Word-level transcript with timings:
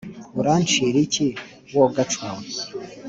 urancira 0.39 0.97
iki 1.05 1.27
wogacwa 1.75 2.27
we 2.37 2.45